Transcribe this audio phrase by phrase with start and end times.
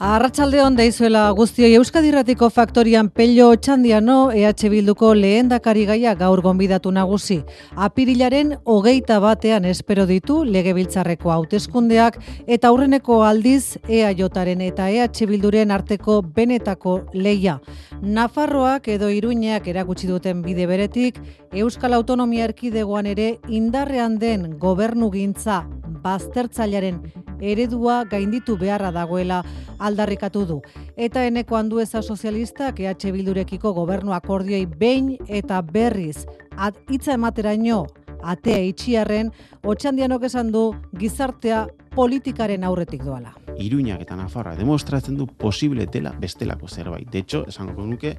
[0.00, 7.40] Arratsalde on deizuela guztioi Euskadirratiko faktorian Pello Otxandiano EH Bilduko lehendakari gaia gaur gonbidatu nagusi.
[7.74, 16.22] Apirilaren hogeita batean espero ditu legebiltzarreko hauteskundeak eta aurreneko aldiz EAJaren eta EH Bilduren arteko
[16.22, 17.58] benetako leia.
[18.00, 21.18] Nafarroak edo Iruñeak erakutsi duten bide beretik
[21.50, 25.64] Euskal Autonomia Erkidegoan ere indarrean den gobernugintza
[26.02, 27.02] baztertzailaren
[27.40, 29.42] eredua gainditu beharra dagoela
[29.88, 30.58] aldarrikatu du.
[30.96, 37.86] Eta eneko handueza sozialistak EH Bildurekiko gobernu akordioi behin eta berriz at hitza emateraino
[38.22, 39.30] atea itxiarren,
[39.62, 41.66] otxandianok esan du gizartea
[41.98, 43.32] politikaren aurretik doala.
[43.58, 47.08] Iruñak eta Nafarra demostratzen du posible dela bestelako zerbait.
[47.10, 48.12] De hecho, esango nuke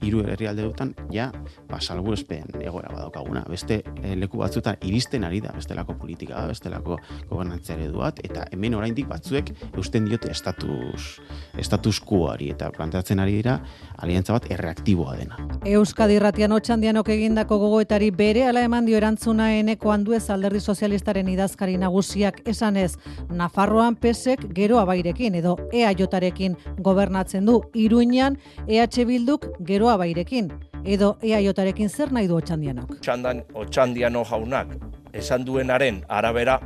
[0.00, 1.26] hiru herrialde dutan ja
[1.68, 3.42] ba salbuespen egoera badaukaguna.
[3.50, 6.96] Beste eh, leku batzuetan iristen ari da bestelako politika, bestelako
[7.28, 11.20] gobernantza ereduat eta hemen oraindik batzuek eusten diote estatus
[11.60, 13.58] estatus quoari eta planteatzen ari dira
[13.98, 15.36] aliantza bat erreaktiboa dena.
[15.76, 21.76] Euskadi Irratian otxandianok egindako gogoetari bere ala eman dio erantzuna eneko handuez alderdi sozialistaren idazkari
[21.84, 22.94] nagusiak esanez
[23.30, 28.38] Nafarroan pesek gero abairekin edo EAJarekin gobernatzen du Iruinean
[28.68, 30.52] EH Bilduk gero abairekin
[30.84, 32.90] edo EAJarekin zer nahi du otxandianok.
[32.98, 34.76] Otxandan, otxandiano jaunak
[35.12, 36.60] esan duenaren arabera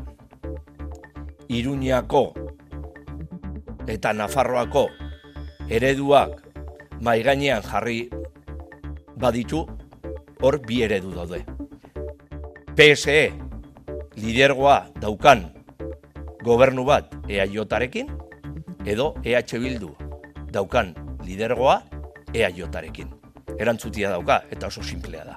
[1.49, 2.25] Iruñako
[3.89, 4.89] eta Nafarroako
[5.69, 6.43] ereduak
[7.01, 8.11] mai gainean jarri
[9.17, 9.65] baditu
[10.41, 11.45] hor bi eredu daude.
[12.77, 13.33] PSE
[14.17, 15.60] lidergoa daukan
[16.45, 18.11] gobernu bat EAJarekin
[18.87, 19.95] edo EH Bildu
[20.53, 21.81] daukan lidergoa
[22.35, 23.11] EAJarekin.
[23.59, 25.37] Erantzutia dauka eta oso simplea da.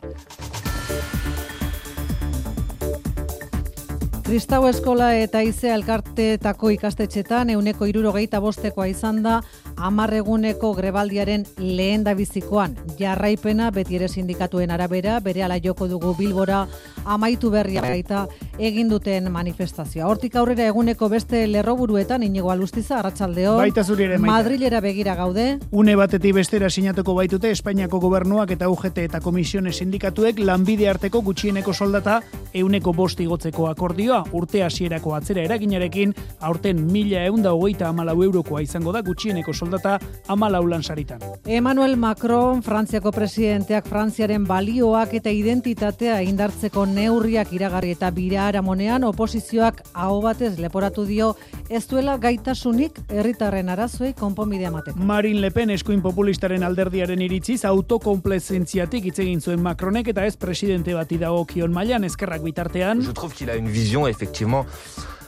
[4.23, 9.41] Kristau Eskola eta Ize Alkarteetako ikastetxetan euneko irurogeita bostekoa izan da
[9.75, 12.77] amarreguneko grebaldiaren lehen bizikoan.
[12.97, 16.67] Jarraipena beti ere sindikatuen arabera, bere ala joko dugu bilbora
[17.05, 18.27] amaitu berria baita
[18.57, 20.07] egin duten manifestazioa.
[20.07, 23.55] Hortik aurrera eguneko beste lerroburuetan inigo alustiza, arratsaldeo.
[23.57, 24.31] Baita zuri ere, maita.
[24.33, 25.59] Madrilera begira gaude.
[25.71, 31.73] Une batetik bestera sinatuko baitute Espainiako gobernuak eta UGT eta komisiones sindikatuek lanbide arteko gutxieneko
[31.73, 32.21] soldata
[32.53, 38.91] euneko bost igotzeko akordioa urte hasierako atzera eraginarekin aurten mila eunda hogeita amalau eurokoa izango
[38.93, 39.97] da gutxieneko soldata
[40.27, 41.21] amalau lansaritan.
[41.45, 49.81] Emmanuel Macron, Frantziako presidenteak Frantziaren balioak eta identitatea indartzeko neurriak iragarri eta bira aramonean oposizioak
[49.93, 51.33] aho batez leporatu dio
[51.69, 54.99] ez duela gaitasunik herritarren arazoei konponbidea emateko.
[54.99, 60.93] Marine Le Pen eskuin populistaren alderdiaren iritziz autokomplezentziatik hitz egin zuen Macronek eta ez presidente
[60.93, 63.01] bati dagokion mailan eskerrak bitartean.
[63.01, 64.65] Je trouve qu'il a une vision effectivement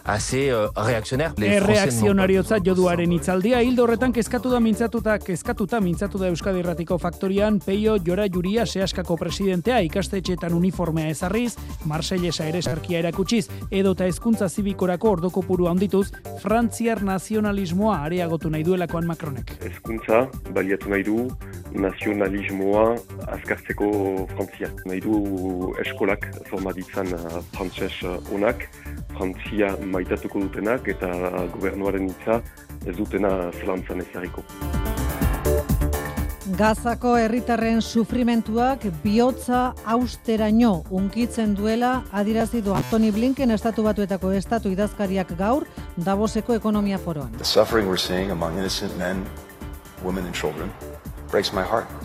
[0.05, 1.33] assez euh, réactionnaire.
[1.41, 7.97] Erreakzionariotza joduaren itzaldia, hildo horretan kezkatu da mintzatuta, kezkatuta mintzatu da Euskadi Erratiko Faktorian, Peio
[8.05, 11.55] Jora Juria Seaskako presidentea ikastetxeetan uniformea ezarriz,
[11.89, 16.11] Marsellesa ere sarkia erakutsiz, edota hezkuntza zibikorako ordoko puru handituz,
[16.43, 19.55] Frantziar nazionalismoa areagotu nahi duelakoan Macronek.
[19.65, 21.27] Hezkuntza baliatu nahi du
[21.73, 22.85] nazionalismoa
[23.35, 23.89] azkartzeko
[24.35, 24.69] Frantzia.
[24.85, 27.09] Nahi du eskolak formaditzan
[27.55, 27.97] frantses
[28.35, 28.67] onak,
[29.15, 31.11] Frantzia maitatuko dutenak eta
[31.55, 32.41] gobernuaren hitza
[32.85, 34.43] ez dutena zelantzan ezarriko.
[36.55, 45.33] Gazako herritarren sufrimentuak bihotza austeraino unkitzen duela adirazi du Anthony Blinken estatu batuetako estatu idazkariak
[45.39, 45.65] gaur
[45.97, 47.33] Davoseko ekonomia foroan.
[47.39, 49.25] The suffering we're seeing among innocent men,
[50.03, 50.69] women and children
[51.31, 52.04] breaks my heart.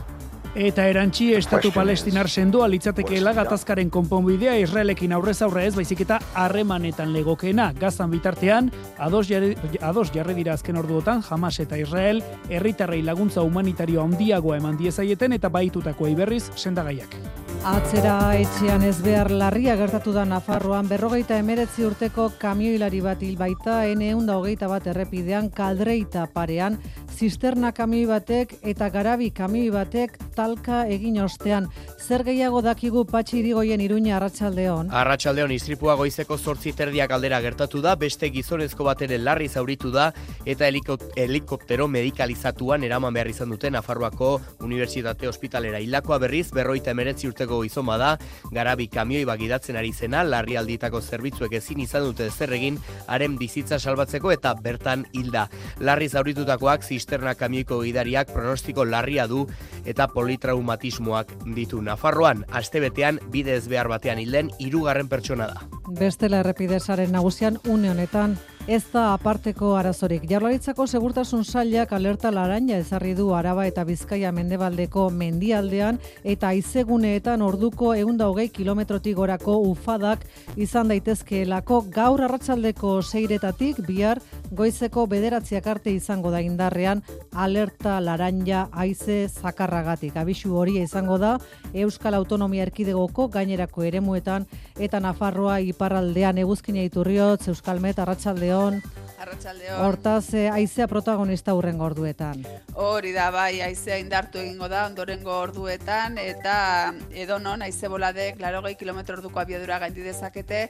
[0.51, 7.13] Eta erantzi estatu palestinar sendoa litzatekeela gatazkaren konponbidea Israelekin aurrez aurre ez baizik eta harremanetan
[7.15, 7.69] legokeena.
[7.79, 12.19] Gazan bitartean, ados jarri, ados jarri dira azken orduotan Hamas eta Israel
[12.49, 17.15] herritarrei laguntza humanitario handiagoa eman diezaieten eta baitutako iberriz sendagaiak.
[17.61, 23.83] Atzera etxean ez behar larria gertatu da Nafarroan berrogeita emeretzi urteko kamioilari bat hil baita
[23.93, 26.79] N da hogeita bat errepidean kaldreita parean
[27.21, 31.67] zisterna kamioi batek eta garabi kamioi batek talka egin ostean.
[32.01, 34.89] Zer gehiago dakigu patxi irigoien iruña arratsaldeon.
[34.91, 40.15] Arratsaldeon istripua goizeko zortzi terdiak aldera gertatu da, beste gizonezko bat ere larri zauritu da
[40.47, 45.79] eta helikoptero medikalizatuan eraman behar izan duten Nafarroako Unibertsitate Hospitalera.
[45.79, 48.13] Hilakoa berriz, berroita emeretzi urteko gizon bada,
[48.55, 52.79] garabi kamioi bagidatzen ari zena, larri alditako zerbitzuek ezin izan dute zer egin,
[53.11, 55.49] haren bizitza salbatzeko eta bertan hilda.
[55.83, 59.47] Larri zauritutakoak zisterna kamioiko gidariak pronostiko larria du
[59.85, 61.83] eta politraumatismoak ditu.
[61.83, 65.67] Nafarroan, astebetean bidez behar batean hilden hirugarren pertsona da.
[65.99, 68.39] Bestela errepidesaren nagusian une honetan
[68.71, 70.23] ez da aparteko arazorik.
[70.31, 77.91] Jarlaritzako segurtasun sailak alerta laranja ezarri du Araba eta Bizkaia mendebaldeko mendialdean eta aizeguneetan orduko
[77.99, 80.23] eunda hogei kilometrotik gorako ufadak
[80.55, 84.21] izan daitezkeelako gaur arratsaldeko seiretatik bihar
[84.55, 87.03] goizeko bederatziak arte izango da indarrean
[87.35, 90.15] alerta laranja aize zakarragatik.
[90.15, 91.33] Abisu hori izango da
[91.75, 94.47] Euskal Autonomia Erkidegoko gainerako eremuetan
[94.79, 97.99] eta Nafarroa iparraldean eguzkina iturriot, Euskalmet
[98.61, 99.81] arratsaldeon Arratsaldeon.
[99.85, 102.41] Hortaz, eh, aizea protagonista hurrengo orduetan.
[102.81, 106.55] Hori da, bai, aizea indartu egingo da ondorengo orduetan, eta
[107.13, 110.61] edonon, aize boladek, larogei kilometro orduko abiadura gaindi dezakete,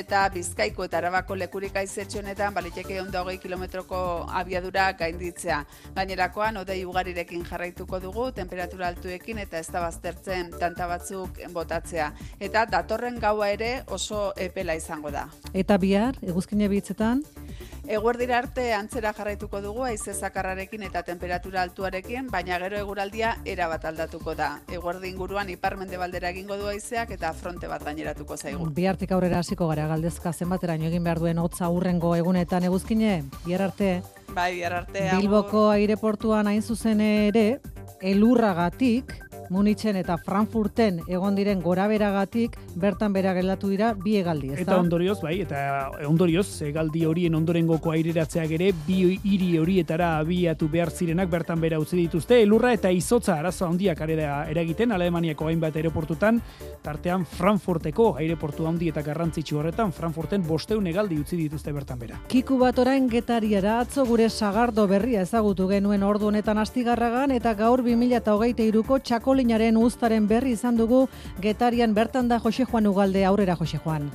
[0.00, 4.00] eta bizkaiko eta arabako lekurik aizetxe honetan, baliteke onda hogei kilometroko
[4.40, 5.58] abiadura gainditzea.
[5.98, 12.08] Gainerakoan, odei ugarirekin jarraituko dugu, temperatura altuekin, eta ez da baztertzen tanta batzuk botatzea.
[12.40, 15.26] Eta datorren gaua ere oso epela izango da.
[15.52, 17.20] Eta bihar, eguzkine bitzetan,
[17.88, 23.86] Eguerdira arte antzera jarraituko dugu haize zakarrarekin eta temperatura altuarekin, baina gero eguraldia era bat
[23.88, 24.48] aldatuko da.
[24.68, 28.68] Eguerdi inguruan iparmendebaldera egingo du haizeak eta fronte bat gaineratuko zaigu.
[28.76, 34.02] bihartik aurrera hasiko gara galdezka zenbateraino egin behar duen hotza hurrengo egunetan eguzkine, bihar arte,
[34.34, 35.08] Bai, bihar arte.
[35.16, 37.60] Bilboko aireportuan hain zuzen ere,
[38.02, 39.16] elurragatik,
[39.50, 44.62] Munitzen eta Frankfurten egon diren goraberagatik bertan bera geldatu dira bi hegaldi, ezta?
[44.66, 45.62] Eta ondorioz, bai, eta
[46.08, 51.96] ondorioz, egaldi horien ondorengoko aireratzeak ere, bi hiri horietara abiatu behar zirenak bertan bera utzi
[51.96, 56.40] dituzte, elurra eta izotza arazo handiak da eragiten, Alemaniako hainbat aeroportutan,
[56.82, 62.20] tartean Frankfurteko aireportu handi eta garrantzitsu horretan, Frankfurten bosteun egaldi utzi dituzte bertan bera.
[62.28, 67.82] Kiku bat orain getariara atzo gure sagardo berria ezagutu genuen ordu honetan astigarragan eta gaur
[67.82, 69.00] 2023ko
[69.38, 71.06] txakolinaren uztaren berri izan dugu.
[71.40, 73.24] Getarian bertan da Jose Juan Ugalde.
[73.24, 74.10] Aurrera Jose Juan.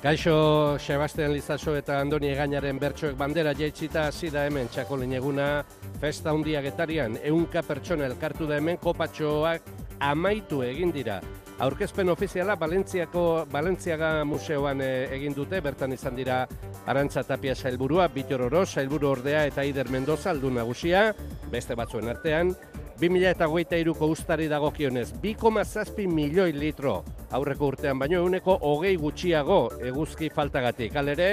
[0.00, 5.64] Kaixo, Sebastian Lizaso eta Andoni Egainaren bertsoek bandera jaitsita hasi da hemen txakolin eguna.
[6.00, 8.78] Festa hundia getarian, eunka pertsona elkartu da hemen.
[8.78, 9.68] Kopatxoak
[10.00, 11.20] amaitu egin dira.
[11.58, 16.44] Aurkezpen ofiziala Valentziako Valentziaga museoan eh, egin dute, bertan izan dira
[16.86, 21.10] Arantza Tapia sailburua, Bitor Oro sailburu ordea eta Ider Mendoza aldu nagusia,
[21.50, 22.54] beste batzuen artean,
[22.98, 30.96] 2023ko ustari dagokionez 2,7 milioi litro aurreko urtean baino euneko hogei gutxiago eguzki faltagatik.
[30.98, 31.28] Alere,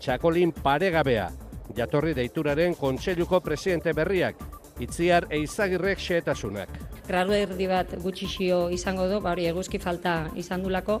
[0.00, 1.26] txakolin paregabea,
[1.76, 4.40] jatorri deituraren kontseiluko presidente berriak,
[4.80, 6.72] itziar eizagirrek xeetasunak.
[7.10, 11.00] gradu erdi bat gutxixio izango du, ba hori eguzki falta izan dulako,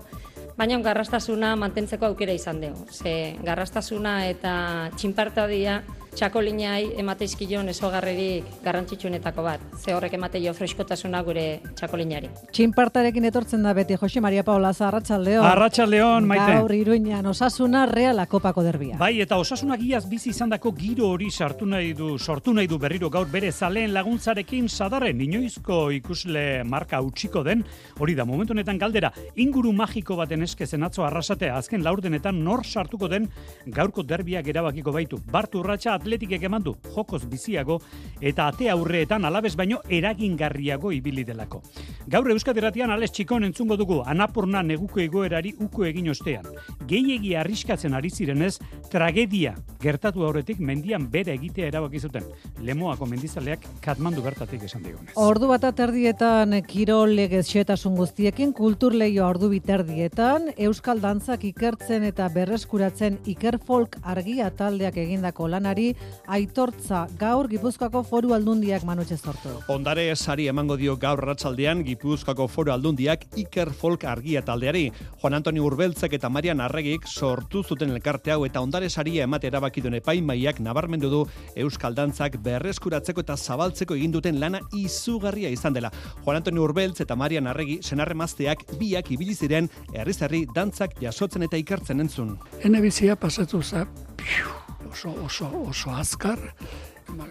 [0.58, 2.86] baina garrastasuna mantentzeko aukera izan dugu.
[2.90, 5.80] Ze garrastasuna eta txinpartadia
[6.16, 9.60] txakolinai emateizkion esogarririk garrantzitsuenetako bat.
[9.78, 11.44] Ze horrek emateio freskotasuna gure
[11.78, 12.30] txakolinari.
[12.52, 15.44] Txinpartarekin etortzen da beti Jose Maria Paula Arratsaldeon.
[15.46, 16.56] Arratsaldeon, Maite.
[16.58, 18.96] Gaur Iruinean osasuna Reala Kopako derbia.
[18.98, 23.10] Bai, eta osasunak iaz bizi izandako giro hori sartu nahi du, sortu nahi du berriro
[23.10, 27.64] gaur bere zaleen laguntzarekin sadarren inoizko ikusle marka utziko den,
[27.98, 33.08] hori da momentu honetan galdera, inguru magiko baten eskezen atzo arrasatea azken laurdenetan nor sartuko
[33.08, 33.28] den
[33.66, 35.20] gaurko derbiak erabakiko baitu.
[35.30, 37.78] Bartu urratsa atletikek eman du, jokoz biziago,
[38.20, 41.62] eta ate aurreetan alabez baino eragingarriago ibili delako.
[42.10, 46.48] Gaur Euskadiratian Alex Txikon entzungo dugu, anapurna neguko egoerari uko egin ostean.
[46.88, 48.56] Gehiegi arriskatzen ari zirenez,
[48.90, 52.26] tragedia gertatu aurretik mendian bere egitea erabaki zuten.
[52.66, 55.14] Lemoako mendizaleak katmandu bertatik esan digunez.
[55.20, 62.28] Ordu bat aterdietan kirol legez xetasun guztiekin, kultur lehioa ordu biterdietan, Euskal Dantzak ikertzen eta
[62.32, 65.89] berreskuratzen Iker Folk argia taldeak egindako lanari,
[66.26, 69.52] aitortza gaur Gipuzkoako foru aldundiak manutxe sortu.
[69.72, 74.90] Ondare sari emango dio gaur ratzaldean Gipuzkoako foru aldundiak Iker Folk argia taldeari.
[75.20, 79.80] Juan Antoni Urbeltzek eta Marian Arregik sortu zuten elkarte hau eta ondare saria emate erabaki
[79.84, 81.24] duen epaimaiak nabarmendu du
[81.56, 85.90] Euskal Dantzak berreskuratzeko eta zabaltzeko egin duten lana izugarria izan dela.
[86.24, 91.60] Juan Antoni Urbeltz eta Marian Arregi senarremazteak biak ibili ziren herriz herri dantzak jasotzen eta
[91.60, 92.36] ikertzen entzun.
[92.62, 94.54] Hene bizia pasatu za, piu,
[94.88, 96.38] oso, oso, oso azkar,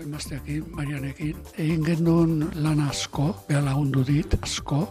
[0.03, 4.81] emazteakin, marianekin, egin gendun lan asko, beha lagundu dit, asko,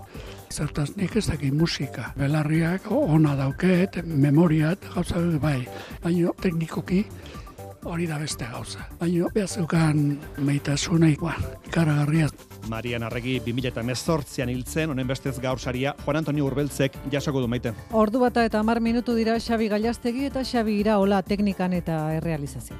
[0.52, 2.12] zertaz nik ez dakit musika.
[2.16, 5.60] Belarriak ona dauket, memoria eta gauza bai,
[6.02, 7.04] baina teknikoki
[7.84, 8.88] hori da beste gauza.
[9.00, 12.28] Baina behar zeukan meitasuna igual, ikaragarria.
[12.68, 17.72] Marian Arregi 2018an hiltzen, honen bestez gaur saria Juan Antonio Urbeltzek jasoko du maite.
[17.92, 22.76] Ordu bata eta hamar minutu dira Xabi Gallastegi eta Xabi Iraola teknikan eta errealizazio.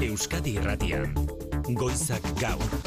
[0.00, 1.12] Euskadi Irratian
[1.76, 2.79] Goizak gaur.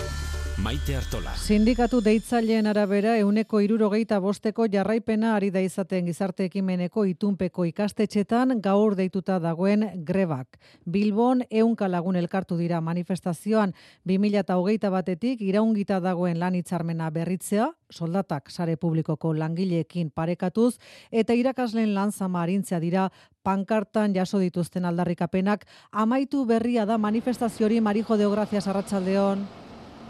[0.64, 1.34] Maite Artola.
[1.36, 8.96] Sindikatu deitzaileen arabera euneko irurogeita bosteko jarraipena ari da izaten gizarte ekimeneko itunpeko ikastetxetan gaur
[8.96, 10.56] deituta dagoen grebak.
[10.88, 13.74] Bilbon eunka lagun elkartu dira manifestazioan
[14.08, 20.78] 2008 batetik iraungita dagoen lan hitzarmena berritzea, soldatak sare publikoko langileekin parekatuz,
[21.12, 23.10] eta irakasleen lan zama harintzea dira
[23.44, 29.63] pankartan jaso dituzten aldarrikapenak, amaitu berria da manifestaziori Marijo Deograzias Arratsaldeon.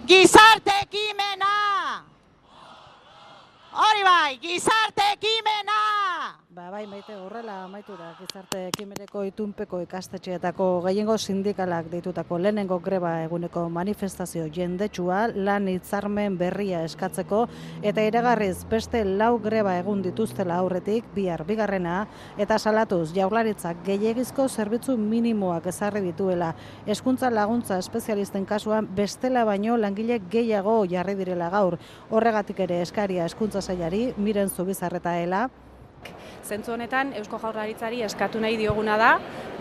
[0.06, 2.04] Gizarte ekimena!
[3.72, 5.93] Hori bai, gizarte ekimena!
[6.54, 13.14] Ba, bai, maite horrela amaitu da gizarte ekimeneko itunpeko ikastetxeetako gehiengo sindikalak deitutako lehenengo greba
[13.24, 17.40] eguneko manifestazio jendetsua lan hitzarmen berria eskatzeko
[17.82, 21.96] eta iragarriz beste lau greba egun dituztela aurretik bihar bigarrena
[22.38, 26.54] eta salatuz jaurlaritzak gehiegizko zerbitzu minimoak ezarri dituela.
[26.86, 31.82] Hezkuntza laguntza espezialisten kasuan bestela baino langile gehiago jarri direla gaur.
[32.12, 35.48] Horregatik ere eskaria hezkuntza sailari miren zubizarretaela
[36.44, 39.12] Zentzu honetan, Eusko Jaurlaritzari eskatu nahi dioguna da,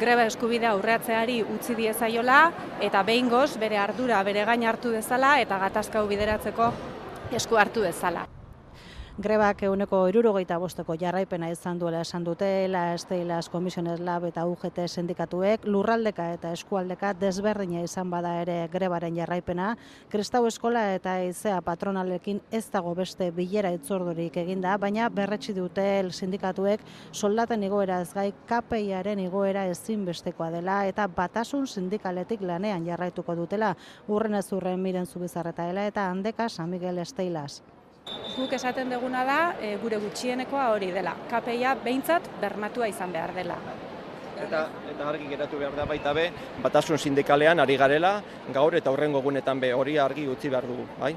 [0.01, 2.43] greba eskubidea aurreatzeari utzi diezaiola
[2.81, 6.73] eta behingoz bere ardura bere gain hartu dezala eta gatazka bideratzeko
[7.33, 8.27] esku hartu dezala.
[9.21, 14.87] Grebak euneko irurogeita bosteko jarraipena izan duela esan dute, la Esteilaz Komisiones Lab eta UGT
[14.89, 19.75] sindikatuek, lurraldeka eta eskualdeka desberdina izan bada ere grebaren jarraipena,
[20.09, 26.81] Kristau Eskola eta Izea patronalekin ez dago beste bilera itzordurik eginda, baina berretsi dute sindikatuek
[27.13, 33.75] soldaten igoera ez gai KPIaren igoera ezinbestekoa dela eta batasun sindikaletik lanean jarraituko dutela,
[34.09, 37.61] urren ez urren miren zubizarretaela eta handeka San Miguel Esteilaz.
[38.37, 41.15] Guk esaten duguna da, e, gure gutxienekoa hori dela.
[41.31, 43.59] KPIa behintzat bermatua izan behar dela.
[44.43, 46.25] Eta, eta argi geratu behar da baita be,
[46.65, 48.17] batasun sindikalean ari garela,
[48.55, 51.13] gaur eta horrengo gunetan be hori argi utzi behar dugu, bai?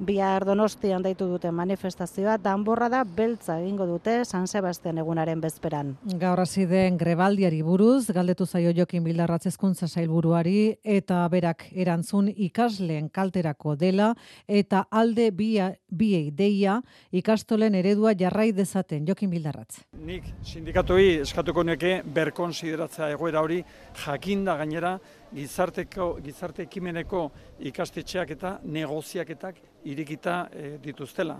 [0.00, 5.90] Bihar Donostian deitu dute manifestazioa danborra da beltza egingo dute San Sebastian egunaren bezperan.
[6.22, 13.10] Gaur hasi den grebaldiari buruz galdetu zaio Jokin Bildarratz hezkuntza sailburuari eta berak erantzun ikasleen
[13.12, 14.14] kalterako dela
[14.48, 16.80] eta alde bia, biei deia
[17.12, 19.82] ikastolen eredua jarrai dezaten Jokin Bildarratz.
[20.00, 23.60] Nik sindikatuei eskatuko neke berkonsideratzea egoera hori
[24.06, 24.96] jakinda gainera
[25.34, 27.26] gizarteko gizarte ekimeneko
[27.70, 31.38] ikastetxeak eta negoziaketak irikita e, dituztela.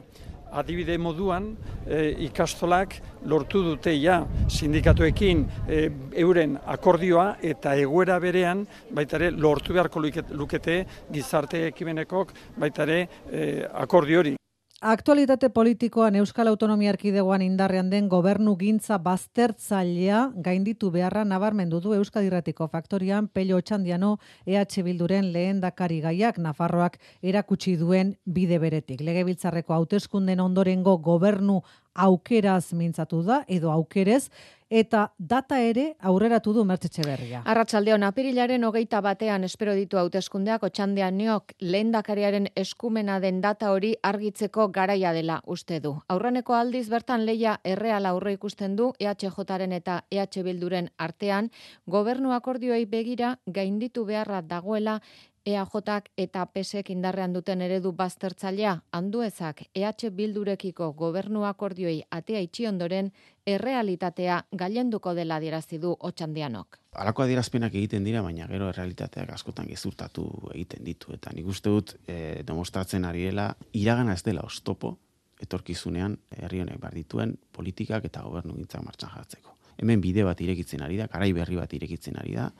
[0.60, 1.52] Adibide moduan,
[1.86, 2.96] e, ikastolak
[3.30, 5.84] lortu dute ja sindikatuekin e,
[6.24, 10.82] euren akordioa eta egoera berean baitare lortu beharko lukete
[11.12, 14.39] gizarte ekimenekok baitare e, akordio hori.
[14.82, 22.64] Aktualitate politikoan Euskal Autonomia Erkidegoan indarrean den gobernu gintza baztertzailea gainditu beharra nabarmendu du Euskadirratiko
[22.72, 24.14] faktorian Pello Otxandiano
[24.46, 29.02] EH Bilduren lehen dakari gaiak Nafarroak erakutsi duen bide beretik.
[29.02, 31.60] Legebiltzarreko hauteskunden ondorengo gobernu
[31.94, 34.28] aukeraz mintzatu da edo aukerez
[34.70, 37.40] eta data ere aurreratu du Mertzetxe berria.
[37.50, 44.68] Arratsaldeon apirilaren hogeita batean espero ditu hauteskundeak otxandean neok lehendakariaren eskumena den data hori argitzeko
[44.68, 45.96] garaia dela uste du.
[46.08, 51.50] Aurreneko aldiz bertan leia erreal aurre ikusten du EHJaren eta EH Bilduren artean
[51.86, 55.00] gobernu akordioei begira gainditu beharra dagoela
[55.46, 63.10] EAJak eta PSek indarrean duten eredu baztertzailea handuezak EH Bildurekiko gobernu akordioei atea itxi ondoren
[63.46, 66.78] errealitatea gailenduko dela adierazi du Otxandianok.
[66.92, 71.14] Alako adierazpenak egiten dira, baina gero errealitateak askotan gezurtatu egiten ditu.
[71.14, 74.98] Eta nik uste dut e, demostratzen ari dela, iragana ez dela ostopo,
[75.40, 79.56] etorkizunean herri honek dituen politikak eta gobernu gintzak martxan jartzeko.
[79.80, 82.50] Hemen bide bat irekitzen ari da, garai berri bat irekitzen ari da,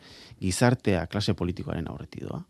[0.41, 2.41] gizartea klase politikoaren aurretidoa,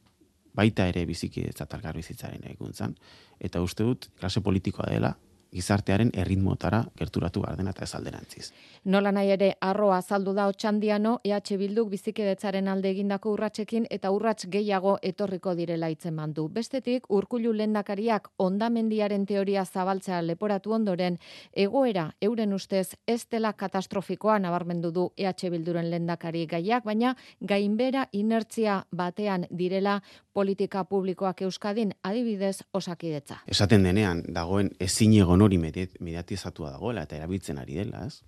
[0.57, 1.55] baita ere biziki ez
[1.95, 2.95] bizitzaren eguntzan,
[3.39, 5.15] eta uste dut, klase politikoa dela,
[5.53, 8.51] gizartearen erritmotara gerturatu behar dena eta ez alderantziz.
[8.85, 14.47] Nola nahi ere arroa azaldu da otxandiano, EH Bilduk bizikidetzaren alde egindako urratsekin eta urrats
[14.49, 16.49] gehiago etorriko direla itzen mandu.
[16.49, 21.19] Bestetik, urkulu lendakariak ondamendiaren teoria zabaltzea leporatu ondoren,
[21.53, 28.85] egoera euren ustez ez dela katastrofikoa nabarmendu du EH Bilduren lendakari gaiak, baina gainbera inertzia
[28.93, 30.01] batean direla
[30.33, 33.41] politika publikoak euskadin adibidez osakidetza.
[33.51, 38.23] Esaten denean, dagoen ezin egon hori mediatizatua dagoela eta erabiltzen ari dela, ez?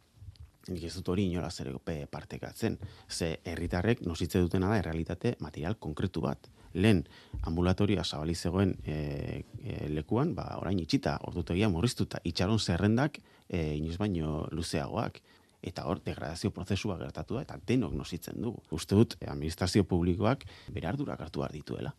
[0.70, 1.72] Nik ez dut hori inola zer
[2.10, 2.78] partekatzen.
[3.10, 6.48] Ze herritarrek nositze dutena da errealitate material konkretu bat.
[6.74, 7.02] Lehen
[7.42, 13.98] ambulatoria zabali zegoen e, e, lekuan, ba, orain itxita, ordutegia murriztuta, itxaron zerrendak e, inoz
[13.98, 15.20] baino luzeagoak
[15.62, 18.62] eta hor degradazio prozesua gertatu da eta denok nositzen dugu.
[18.70, 21.92] Uste dut administrazio publikoak bere ardurak hartu behar dituela.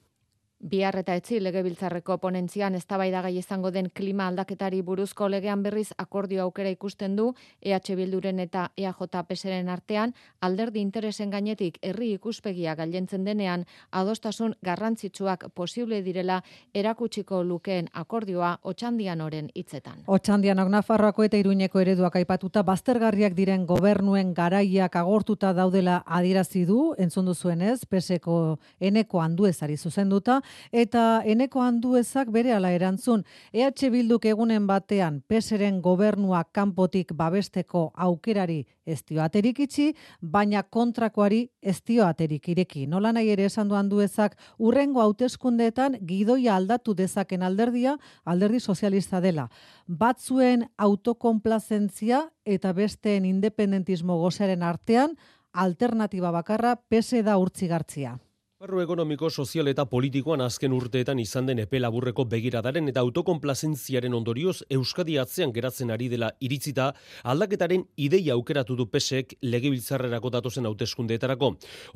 [0.64, 6.70] Bihar eta etzi legebiltzarreko ponentzian eztabaidagai izango den klima aldaketari buruzko legean berriz akordio aukera
[6.72, 13.66] ikusten du EH Bilduren eta EAJ PSren artean alderdi interesen gainetik herri ikuspegia gailentzen denean
[13.92, 16.40] adostasun garrantzitsuak posible direla
[16.74, 20.06] erakutsiko lukeen akordioa otxandian oren hitzetan.
[20.08, 27.26] Otxandianok Nafarroako eta Iruñeko ereduak aipatuta baztergarriak diren gobernuen garaiak agortuta daudela adierazi du, entzun
[27.26, 30.40] duzuenez, peseko eneko handuezari zuzenduta,
[30.72, 33.24] eta eneko handuezak bere ala erantzun.
[33.54, 41.82] EH Bilduk egunen batean peseren gobernua kanpotik babesteko aukerari ez aterik itxi, baina kontrakoari ez
[42.04, 42.88] aterik ireki.
[42.88, 49.50] Nola nahi ere esan du handuezak, urrengo hauteskundeetan gidoia aldatu dezaken alderdia, alderdi sozialista dela.
[49.88, 55.18] Batzuen autokonplazentzia eta besteen independentismo gozaren artean,
[55.54, 58.18] alternatiba bakarra pese da urtzigartzia.
[58.64, 64.62] Barru ekonomiko, sozial eta politikoan azken urteetan izan den epe laburreko begiradaren eta autokonplazentziaren ondorioz
[64.72, 66.86] Euskadi atzean geratzen ari dela iritzita
[67.34, 71.50] aldaketaren ideia aukeratu du pesek legebiltzarrerako datozen hauteskundeetarako.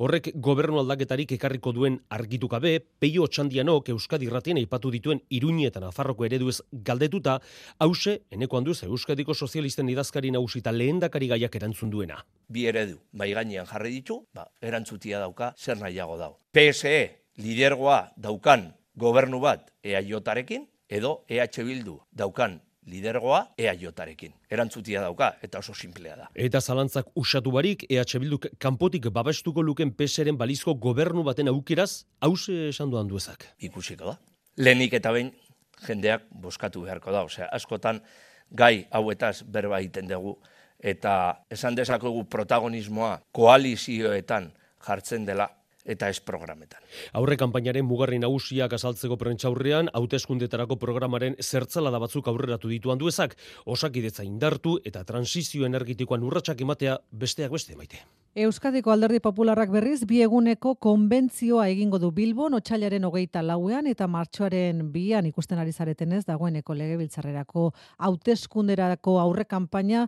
[0.04, 6.58] Horrek gobernu aldaketarik ekarriko duen argitukabe, peio txandianok Euskadi ratien eipatu dituen iruñetan afarroko ereduez
[6.90, 7.38] galdetuta,
[7.78, 13.66] hause, eneko handuz Euskadiko sozialisten idazkari nausita lehendakari gaiak erantzun duena bi eredu bai gainean
[13.68, 16.36] jarri ditu, ba, erantzutia dauka zer nahiago dau.
[16.58, 18.64] PSE lidergoa daukan
[18.98, 24.32] gobernu bat EAJarekin edo EH Bildu daukan lidergoa EAJarekin.
[24.50, 26.26] Erantzutia dauka eta oso simplea da.
[26.34, 32.72] Eta zalantzak usatu barik EH Bilduk kanpotik babestuko luken PSren balizko gobernu baten aukeraz hause
[32.72, 33.46] esan duan duezak.
[33.60, 34.16] Ikusiko da.
[34.56, 35.30] Lehenik eta behin
[35.86, 37.22] jendeak boskatu beharko da.
[37.22, 38.02] Osea, askotan
[38.50, 40.34] gai hauetaz berba egiten dugu
[40.82, 44.50] eta esan dezakegu protagonismoa koalizioetan
[44.82, 45.52] jartzen dela
[45.88, 46.84] eta ez programetan.
[47.16, 53.34] Aurre kanpainaren mugarri nagusiak azaltzeko prentxaurrean, hauteskundetarako programaren zertzala batzuk aurreratu dituan duezak,
[53.66, 58.04] osakidetza indartu eta transizio energetikoan urratsak ematea besteak beste maite.
[58.38, 64.84] Euskadiko alderdi popularrak berriz, bi eguneko konbentzioa egingo du Bilbon, otxailaren hogeita lauean eta martxoaren
[64.92, 70.06] bian ikusten ari zaretenez dagoeneko legebiltzarrerako hauteskunderako aurre kanpaina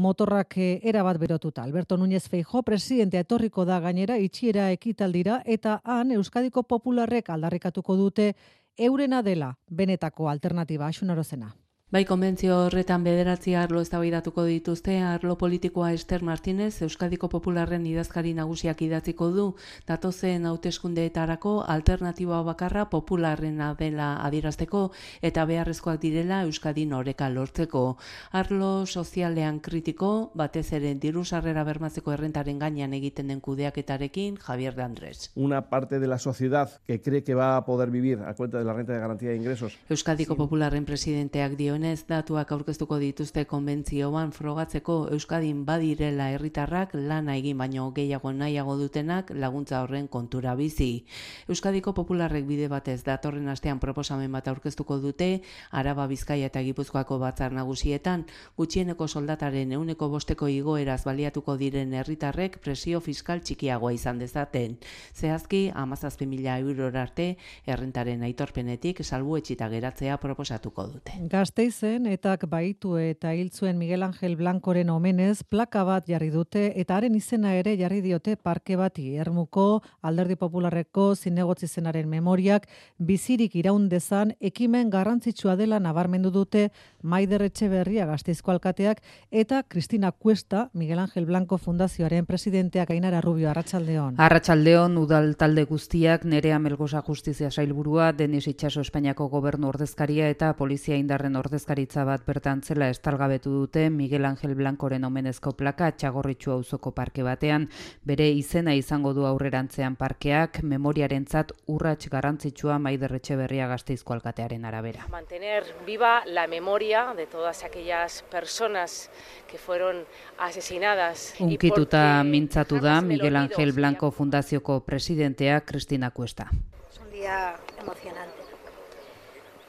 [0.00, 1.62] motorrak eh, erabat berotuta.
[1.62, 8.32] Alberto Núñez Feijo, presidente etorriko da gainera itxiera ekitaldira eta han Euskadiko Popularrek aldarrikatuko dute
[8.76, 11.54] eurena dela benetako alternatiba asunarozena.
[11.90, 18.84] Bai, konbentzio horretan bederatzi arlo eztabaidatuko dituzte, arlo politikoa Ester Martinez, Euskadiko Popularren idazkari nagusiak
[18.86, 19.46] idatziko du,
[19.88, 24.84] datozen hauteskundeetarako alternatiboa bakarra popularrena dela adirazteko
[25.30, 27.82] eta beharrezkoak direla Euskadi noreka lortzeko.
[28.30, 34.86] Arlo sozialean kritiko, batez ere diru sarrera bermatzeko errentaren gainean egiten den kudeaketarekin, Javier de
[34.86, 35.32] Andrés.
[35.34, 38.64] Una parte de la sociedad que cree que va a poder vivir a cuenta de
[38.64, 39.76] la renta de garantía de ingresos.
[39.88, 47.56] Euskadiko Popularren presidenteak dio dioenez datuak aurkeztuko dituzte konbentzioan frogatzeko Euskadin badirela herritarrak lana egin
[47.56, 51.06] baino gehiago nahiago dutenak laguntza horren kontura bizi.
[51.48, 55.40] Euskadiko popularrek bide batez datorren astean proposamen bat aurkeztuko dute
[55.70, 58.26] Araba Bizkaia eta Gipuzkoako batzar nagusietan
[58.58, 64.76] gutxieneko soldataren euneko bosteko igoeraz baliatuko diren herritarrek presio fiskal txikiagoa izan dezaten.
[65.14, 71.16] Zehazki, amazazpi mila euror arte errentaren aitorpenetik salbu etxita geratzea proposatuko dute.
[71.30, 76.96] Gazteiz Gasteizen etak baitu eta hiltzuen Miguel Angel Blancoren omenez plaka bat jarri dute eta
[76.96, 79.14] haren izena ere jarri diote parke bati.
[79.14, 82.66] Ermuko Alderdi Popularreko zinegotzi zenaren memoriak
[82.98, 88.98] bizirik iraun dezan ekimen garrantzitsua dela nabarmendu dute Maider Etxeberria Gasteizko alkateak
[89.30, 94.18] eta Cristina Cuesta Miguel Angel Blanco Fundazioaren presidenteak Ainara Rubio Arratsaldeon.
[94.18, 100.96] Arratsaldeon udal talde guztiak Nerea Melgosa Justizia Sailburua, Denis Itxaso Espainiako Gobernu Ordezkaria eta Polizia
[100.96, 106.92] Indarren Ordezkaria ordezkaritza bat bertan zela estalgabetu dute Miguel Angel Blancoren omenezko plaka txagorritxu auzoko
[106.96, 107.68] parke batean,
[108.02, 115.04] bere izena izango du aurrerantzean parkeak, memoriarentzat urrats garrantzitsua maiderretxe berria gazteizko alkatearen arabera.
[115.12, 119.10] Mantener viva la memoria de todas aquellas personas
[119.46, 120.04] que fueron
[120.38, 121.34] asesinadas.
[121.40, 126.48] Unkituta mintzatu da Miguel Angel Blanco Fundazioko presidentea Cristina Cuesta.
[126.90, 128.39] Es un día emocionante.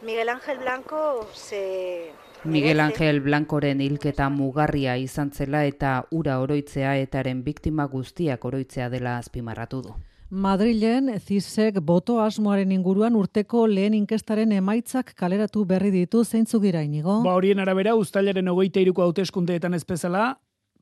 [0.04, 2.12] Miguel Ángel Blanco se
[2.44, 9.20] Miguel Ángel Blancoren hilketa mugarria izan zela eta ura oroitzea etaren biktima guztiak oroitzea dela
[9.20, 9.94] azpimarratu du.
[10.32, 17.22] Madrilen zizek boto asmoaren inguruan urteko lehen inkestaren emaitzak kaleratu berri ditu zeintzu dira inigo?
[17.22, 20.40] Ba horien arabera, ustailaren ogeita iruko hauteskundeetan ezpezala,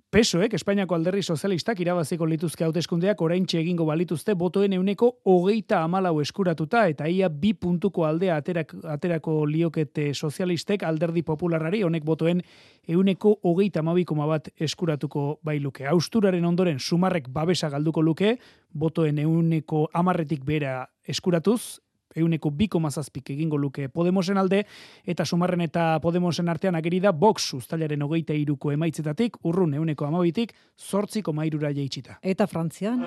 [0.10, 6.88] Pesoek, Espainiako alderri sozialistak irabaziko lituzke hauteskundeak oraintxe egingo balituzte botoen euneko hogeita amalau eskuratuta
[6.89, 12.41] eta ia bi puntuko aldea aterak, aterako liokete sozialistek alderdi popularari honek botoen
[12.89, 15.86] euneko hogeita amabikoma bat eskuratuko bailuke.
[15.86, 18.39] Austuraren ondoren sumarrek babesa galduko luke,
[18.74, 21.84] botoen euneko amarretik bera eskuratuz,
[22.15, 24.63] euneko biko mazazpik egingo luke Podemosen alde,
[25.06, 30.54] eta sumarren eta Podemosen artean ageri da Vox ustalaren hogeita iruko emaitzetatik, urrun euneko amabitik,
[30.78, 32.19] sortziko mairura jeitxita.
[32.22, 33.06] Eta Frantzian?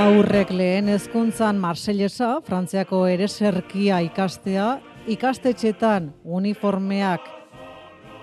[0.00, 4.78] Aurrek lehen ezkuntzan Marsellesa, Frantziako ereserkia ikastea,
[5.12, 7.26] ikastetxetan uniformeak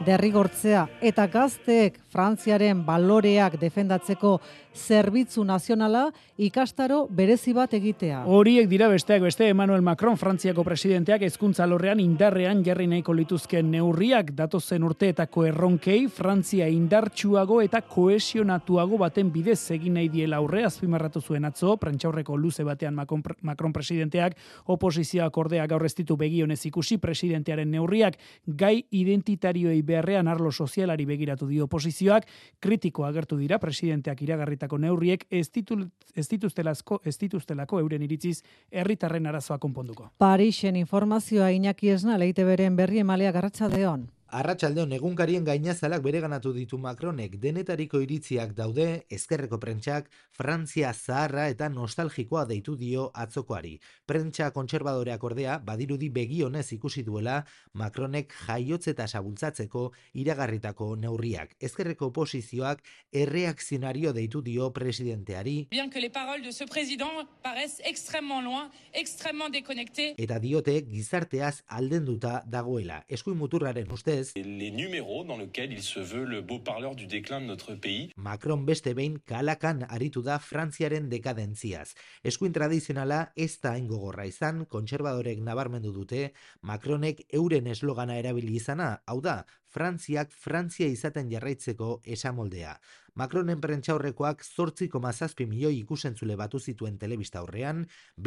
[0.05, 4.39] derrigortzea eta gazteek Frantziaren baloreak defendatzeko
[4.73, 6.07] zerbitzu nazionala
[6.41, 8.23] ikastaro berezi bat egitea.
[8.25, 14.31] Horiek dira besteak beste Emmanuel Macron Frantziako presidenteak hezkuntza lorrean indarrean jarri nahiko lituzken neurriak.
[14.37, 20.65] Datozen urteetako erronkei Frantzia indartsuago eta kohesionatuago baten bidez egin nahi diela aurre.
[20.65, 26.97] Azpimarratu zuen atzo prentxaurreko luze batean Macron presidenteak oposizioak ordea gaur ez ditu begionez ikusi
[26.97, 31.67] presidentearen neurriak gai identitarioei beharrean arlo sozialari begiratu dio
[32.07, 32.27] oposizioak
[32.59, 35.77] kritiko agertu dira presidenteak iragarrita hartutako neurriek ez, ditu,
[36.15, 40.11] ez dituztelazko ez dituztelako euren iritziz herritarren arazoa konponduko.
[40.17, 44.07] Parisen informazioa Iñaki Esna leite beren berri emalea garratsaldeon.
[44.27, 52.43] Arratxaldeon egunkarien gainazalak bereganatu ditu Macronek denetariko iritziak daude ezkerreko prentxak Frantzia zaharra eta nostalgikoa
[52.49, 53.77] deitu dio atzokoari.
[54.05, 57.37] Prentxa kontserbadoreak ordea badirudi begionez ikusi duela
[57.71, 59.85] Macronek jaiotze eta sabultzatzeko
[60.19, 61.55] iragarritako neurriak.
[61.63, 65.69] Ezkerreko oposizioak erreakzionario deitu dio presidenteari.
[65.71, 70.15] Bien que les paroles de ce président paraissent extrêmement loin, extrêmement déconnecté.
[70.17, 73.05] Eta diote gizarteaz aldenduta dagoela.
[73.07, 77.41] Eskuin muturraren uste Les numéros dans lesquels il se veut le beau parleur du déclin
[77.41, 78.11] de notre pays.
[78.15, 81.93] Macron beste behin kalakan aritu da Frantziaren dekadentziaz.
[82.23, 89.19] Eskuin tradizionala ez da ingogorra izan, kontserbadorek nabarmendu dute, Macronek euren eslogana erabili izana, hau
[89.21, 92.77] da, Frantziak Frantzia izaten jarraitzeko esamoldea.
[93.17, 97.79] Macronen prentxaurrekoak zortziko mazazpi milioi ikusentzule batu zituen telebista horrean,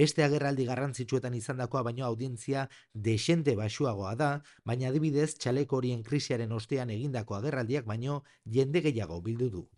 [0.02, 2.64] beste agerraldi garrantzitsuetan izandakoa baino audientzia
[3.08, 4.30] desente basuagoa da,
[4.66, 8.24] baina adibidez txaleko horien krisiaren ostean egindako agerraldiak baino
[8.58, 9.68] jende gehiago bildu du.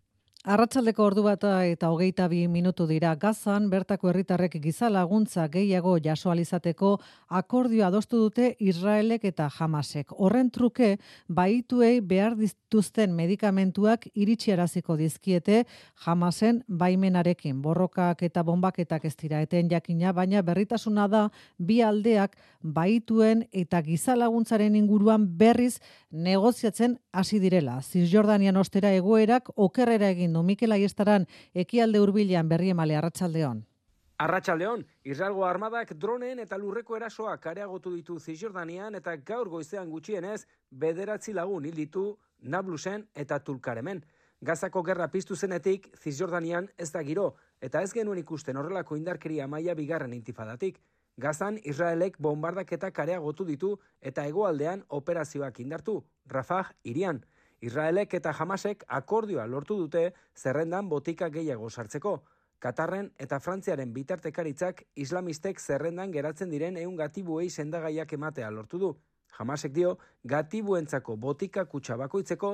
[0.43, 6.97] Arratsaldeko ordu bata eta hogeita bi minutu dira gazan, bertako herritarrek giza laguntza gehiago jasoalizateko
[7.31, 10.11] akordio adostu dute Israelek eta Hamasek.
[10.19, 10.97] Horren truke,
[11.29, 15.61] baituei behar dituzten medikamentuak iritsiaraziko dizkiete
[16.07, 17.63] Hamasen baimenarekin.
[17.63, 24.19] Borrokak eta bombaketak ez dira eten jakina, baina berritasuna da bi aldeak baituen eta giza
[24.19, 25.79] laguntzaren inguruan berriz
[26.11, 27.79] negoziatzen hasi direla.
[27.81, 33.65] Cisjordanian ostera egoerak okerrera egin du Mikel Aiestaran ekialde hurbilean berri emale arratsaldeon.
[34.23, 41.33] Arratsaldeon, Israelgo armadak droneen eta lurreko erasoak areagotu ditu Cisjordanian eta gaur goizean gutxienez bederatzi
[41.35, 42.05] lagun hil ditu
[42.43, 44.05] Nablusen eta Tulkaremen.
[44.43, 49.75] Gazako gerra piztu zenetik Cisjordanian ez da giro eta ez genuen ikusten horrelako indarkeria maila
[49.75, 50.79] bigarren intifadatik.
[51.17, 56.03] Gazan Israelek bombardaketak areagotu ditu eta hegoaldean operazioak indartu.
[56.27, 57.25] Rafah irian.
[57.63, 62.17] Israelek eta Hamasek akordioa lortu dute zerrendan botika gehiago sartzeko.
[62.59, 68.91] Katarren eta Frantziaren bitartekaritzak islamistek zerrendan geratzen diren eun gatibuei sendagaiak ematea lortu du.
[69.39, 72.53] Hamasek dio, gatibuentzako botika kutsa bakoitzeko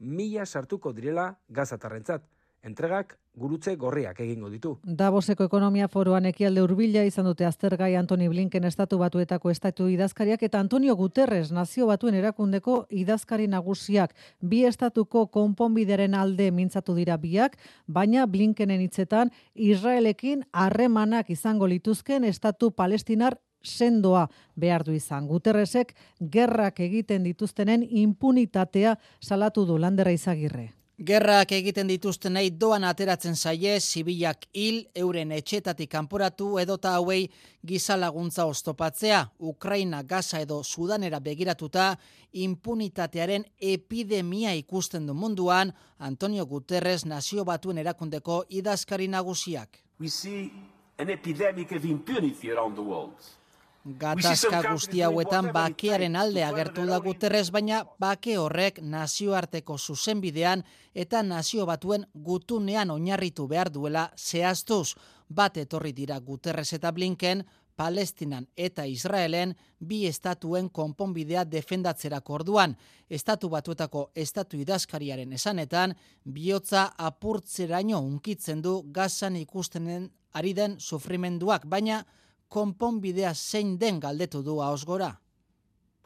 [0.00, 2.28] mila sartuko direla gazatarrentzat
[2.62, 4.72] entregak gurutze gorriak egingo ditu.
[4.84, 10.60] Davoseko ekonomia foroan ekialde urbila izan dute aztergai Antoni Blinken estatu batuetako estatu idazkariak eta
[10.60, 18.26] Antonio Guterres nazio batuen erakundeko idazkari nagusiak bi estatuko konponbideren alde mintzatu dira biak, baina
[18.26, 25.26] Blinkenen hitzetan Israelekin harremanak izango lituzken estatu palestinar sendoa behar du izan.
[25.28, 30.79] Guterresek gerrak egiten dituztenen impunitatea salatu du landera izagirre.
[31.00, 37.30] Gerrak egiten dituzten nahi doan ateratzen zaie, zibilak hil, euren etxetatik kanporatu edota hauei
[37.64, 41.94] gizalaguntza oztopatzea, Ukraina, Gaza edo Sudanera begiratuta,
[42.32, 49.80] impunitatearen epidemia ikusten du munduan, Antonio Guterres nazio batuen erakundeko idazkari nagusiak.
[49.98, 50.52] We see
[50.98, 53.39] an epidemic of impunity around the world.
[53.84, 61.64] Gatazka guzti hauetan bakearen alde agertu da Guterres, baina bake horrek nazioarteko zuzenbidean eta nazio
[61.64, 64.96] batuen gutunean oinarritu behar duela zehaztuz.
[65.28, 72.76] Bat etorri dira Guterres eta Blinken Palestinan eta Israelen bi estatuen konponbidea defendatzerako orduan.
[73.08, 82.04] Estatu batuetako estatu idazkariaren esanetan, bihotza apurtzeraino unkitzen du gazan ikustenen ari den sufrimenduak, baina
[82.50, 85.14] konponbidea zein den galdetu du hausgora.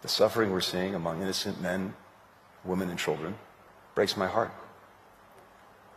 [0.03, 1.95] The suffering we're seeing among innocent men,
[2.65, 3.35] women and children
[3.95, 4.53] breaks my heart.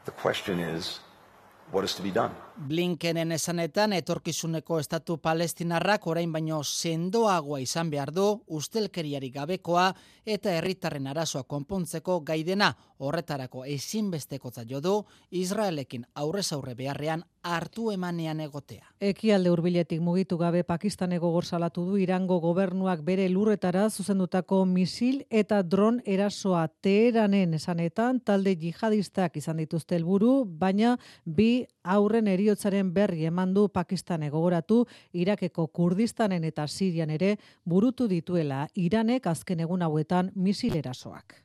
[0.06, 1.02] The question is,
[1.72, 2.32] what is to be done?
[2.68, 9.90] Blinkenen esanetan etorkizuneko estatu palestinarrak orain baino sendoagoa izan behar du ustelkeriari gabekoa
[10.26, 14.96] eta herritarren arazoa konpontzeko gaidena horretarako ezinbestekotza jo du
[15.32, 18.86] Israelekin aurrez aurre beharrean hartu emanean egotea.
[19.00, 26.02] Ekialde hurbiletik mugitu gabe Pakistaneko salatu du Irango gobernuak bere lurretara zuzendutako misil eta dron
[26.06, 33.70] erasoa Teheranen esanetan talde jihadistak izan dituzte helburu, baina bi aurren eriotzaren berri eman du
[33.70, 41.44] Pakistan egogoratu Irakeko Kurdistanen eta Sirian ere burutu dituela Iranek azken egun hauetan misilerasoak.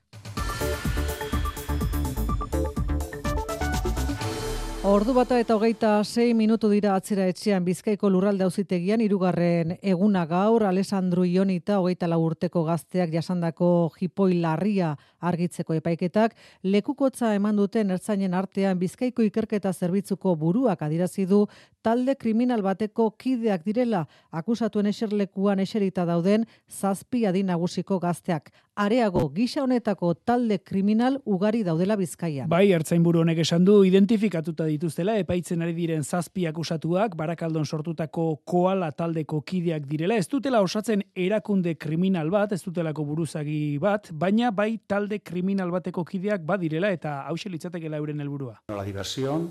[4.82, 10.64] Ordu bata eta hogeita sei minutu dira atzera etxean Bizkaiko lurralde auzitegian irugarren eguna gaur
[10.66, 16.34] Alessandro Ionita hogeita lau urteko gazteak jasandako jipoi larria argitzeko epaiketak
[16.66, 21.44] lekukotza eman duten ertzainen artean Bizkaiko ikerketa zerbitzuko buruak adirazi du
[21.82, 28.50] talde kriminal bateko kideak direla akusatuen eserlekuan eserita dauden zazpi adin nagusiko gazteak.
[28.74, 32.48] Areago, gisa honetako talde kriminal ugari daudela bizkaian.
[32.48, 38.90] Bai, ertzainburu honek esan du identifikatuta dituztela epaitzen ari diren zazpi akusatuak barakaldon sortutako koala
[38.92, 40.16] taldeko kideak direla.
[40.18, 46.04] Ez dutela osatzen erakunde kriminal bat, ez dutelako buruzagi bat, baina bai talde kriminal bateko
[46.04, 48.58] kideak badirela eta hause litzatekela euren helburua.
[48.72, 49.50] La diversión,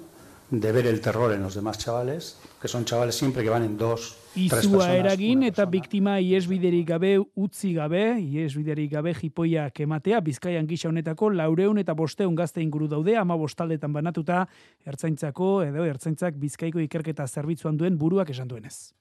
[0.51, 3.77] de ver el terror en los demás chavales, que son chavales siempre que van en
[3.77, 4.99] dos, tres Izua personas.
[4.99, 11.79] eragin eta biktima iesbiderik gabe utzi gabe, iesbiderik gabe jipoiak ematea, Bizkaian gisa honetako laureun
[11.79, 14.47] eta bosteun gazte inguru daude, ama bostaldetan banatuta,
[14.85, 18.91] ertzaintzako edo ertzaintzak Bizkaiko ikerketa zerbitzuan duen buruak esan duenez.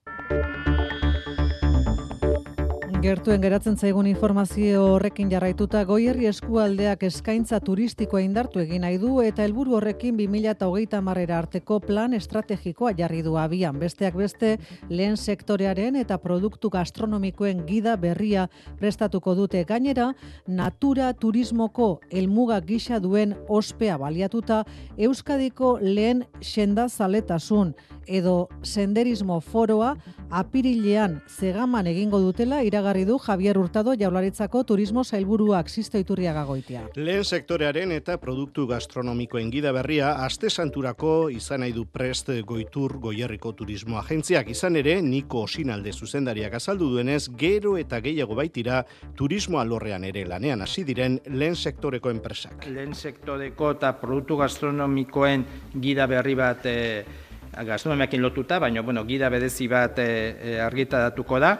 [3.00, 9.40] Gertuen geratzen zaigun informazio horrekin jarraituta goierri eskualdeak eskaintza turistikoa indartu egin nahi du eta
[9.46, 13.78] helburu horrekin 2030 marrera arteko plan estrategikoa jarri du abian.
[13.80, 14.50] Besteak beste
[14.90, 18.50] lehen sektorearen eta produktu gastronomikoen gida berria
[18.82, 20.10] prestatuko dute gainera
[20.46, 24.66] natura turismoko helmuga gisa duen ospea baliatuta
[24.98, 27.72] Euskadiko lehen sendazaletasun
[28.10, 29.94] edo senderismo foroa
[30.30, 36.84] apirilean zegaman egingo dutela iragarri du Javier Hurtado jaularitzako turismo sailburuak Sisto Iturriaga goitia.
[36.94, 43.52] Lehen sektorearen eta produktu gastronomikoen gida berria aste santurako izan nahi du prest goitur goierriko
[43.52, 48.84] turismo agentziak izan ere Niko Osinalde zuzendariak azaldu duenez gero eta gehiago baitira
[49.16, 52.66] turismo alorrean ere lanean hasi diren lehen sektoreko enpresak.
[52.66, 55.44] lehen sektoreko eta produktu gastronomikoen
[55.80, 57.04] gida berri bat e,
[57.52, 60.06] gastronomiakin lotuta, baina bueno, gida bedezi bat e,
[60.40, 61.54] e, argitaratuko da.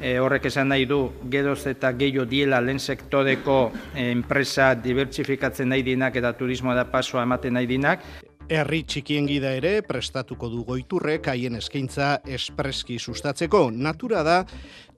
[0.00, 1.00] E, horrek esan nahi du,
[1.30, 3.60] geroz eta gehiago diela lehen sektoreko
[4.00, 8.06] enpresa dibertsifikatzen nahi dinak eta turismoa da pasoa ematen nahi dinak.
[8.50, 13.68] Herri txikien gida ere prestatuko du goiturrek haien eskaintza espreski sustatzeko.
[13.70, 14.38] Natura da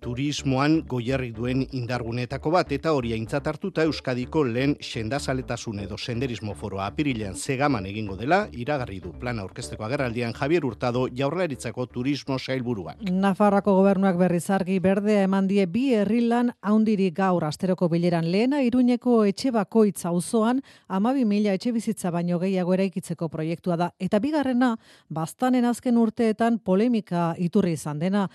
[0.02, 6.88] turismoan goierri duen indargunetako bat eta hori aintzat hartuta Euskadiko lehen sendazaletasun edo senderismo foroa
[6.90, 13.04] apirilean zegaman egingo dela iragarri du plana aurkezteko agerraldian Javier Hurtado jaurlaritzako turismo sailburuak.
[13.10, 19.20] Nafarrako gobernuak berriz argi berdea eman die bi herrilan haundirik gaur asteroko bileran lehena iruñeko
[19.30, 23.90] etxe bakoitza auzoan amabi mila etxe bizitza baino gehiago eraikitzeko proiektua da.
[24.00, 24.74] Eta bigarrena,
[25.08, 28.26] bastanen azken urteetan polemika iturri izan dena,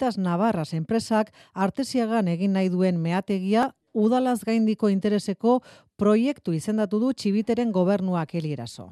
[0.00, 5.60] Magnesitas Navarras enpresak artesiagan egin nahi duen meategia udalaz gaindiko intereseko
[6.00, 8.88] proiektu izendatu du txibiteren gobernuak elieraso.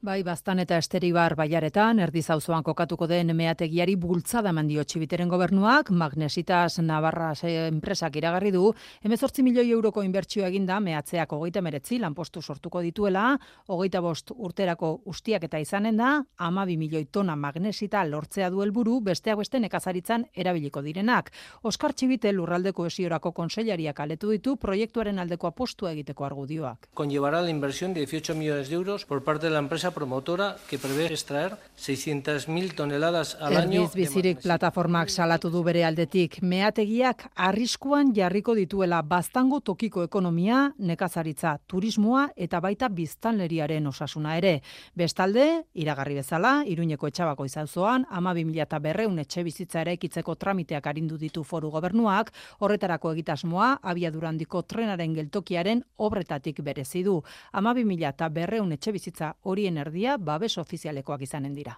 [0.00, 6.78] Bai, bastan eta esteribar baiaretan, erdiz auzoan kokatuko den meategiari bultzada mandio txibiteren gobernuak, Magnesitas
[6.80, 8.70] Navarra enpresak iragarri du,
[9.04, 13.34] emezortzi milioi euroko inbertsio eginda meatzeak hogeita meretzi lanpostu sortuko dituela,
[13.68, 19.02] hogeita bost urterako ustiak eta izanen da, ama bi milioi tona magnesita lortzea du helburu
[19.02, 21.28] besteak beste nekazaritzan erabiliko direnak.
[21.62, 26.88] Oskar Txibite lurraldeko esiorako konseilariak aletu ditu proiektuaren aldeko apostua egiteko argudioak.
[26.94, 30.56] Conllevará la inversión de 18 millones de euros por parte de la empresa empresa promotora
[30.68, 33.82] que prevé extraer 600.000 toneladas al año.
[33.82, 41.58] Erdiz bizirik plataformak salatu du bere aldetik, meategiak arriskuan jarriko dituela baztango tokiko ekonomia, nekazaritza,
[41.66, 44.62] turismoa eta baita biztanleriaren osasuna ere.
[44.94, 50.86] Bestalde, iragarri bezala, Iruñeko etxabako izauzoan, ama 2000 eta berreun etxe bizitza ere ikitzeko tramiteak
[50.86, 57.20] arindu ditu foru gobernuak, horretarako egitasmoa, abiadurandiko trenaren geltokiaren obretatik berezi du.
[57.52, 61.76] Ama 2000 eta berreun etxe bizitza horien erdia babes ofizialekoak izanen dira.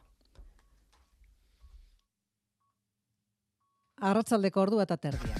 [4.02, 5.38] Arratzaldeko ordu eta terdiak.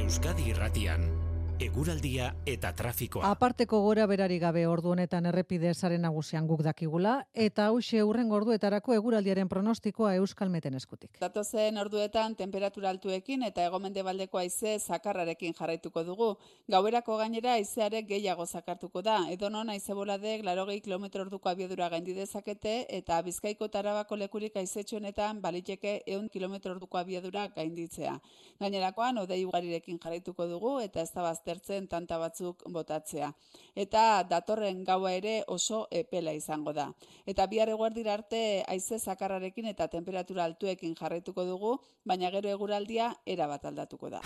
[0.00, 1.19] Euskadi Irratian
[1.60, 3.28] eguraldia eta trafikoa.
[3.28, 8.94] Aparteko gora berari gabe ordu honetan errepide saren nagusian guk dakigula eta hauxe urren orduetarako
[8.96, 11.18] eguraldiaren pronostikoa Euskalmeten eskutik.
[11.20, 16.30] Datozen orduetan temperatura altuekin eta egomendebaldeko haize zakarrarekin jarraituko dugu.
[16.72, 19.18] Gauerako gainera haizearek gehiago zakartuko da.
[19.28, 25.42] Edonon haize boladek 80 km orduko abiadura gaindi dezakete eta Bizkaiko tarabako lekurik haizetxo honetan
[25.42, 28.16] baliteke 100 km orduko abiadura gainditzea.
[28.60, 33.32] Gainerakoan odei ugarirekin jarraituko dugu eta ez da aztertzen tanta batzuk botatzea.
[33.74, 36.90] Eta datorren gaua ere oso epela izango da.
[37.26, 43.46] Eta bihar eguerdira arte haize zakarrarekin eta temperatura altuekin jarraituko dugu, baina gero eguraldia era
[43.46, 44.20] bat aldatuko da.